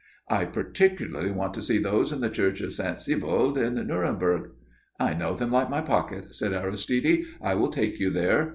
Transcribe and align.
"I 0.29 0.45
particularly 0.45 1.29
want 1.29 1.53
to 1.53 1.61
see 1.61 1.77
those 1.77 2.11
in 2.11 2.21
the 2.21 2.29
church 2.31 2.59
of 2.61 2.73
St. 2.73 2.99
Sebald 2.99 3.55
in 3.55 3.75
Nuremberg." 3.85 4.49
"I 4.99 5.13
know 5.13 5.35
them 5.35 5.51
like 5.51 5.69
my 5.69 5.81
pocket," 5.81 6.33
said 6.33 6.53
Aristide. 6.53 7.23
"I 7.39 7.53
will 7.53 7.69
take 7.69 7.99
you 7.99 8.09
there. 8.09 8.49